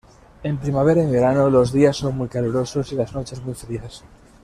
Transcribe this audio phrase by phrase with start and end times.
[0.41, 4.03] En primavera y verano, los días son muy calurosos y las noches muy frías.